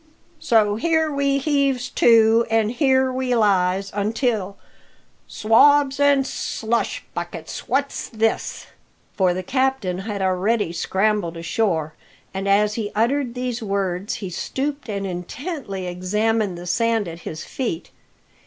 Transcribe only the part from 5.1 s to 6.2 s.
swabs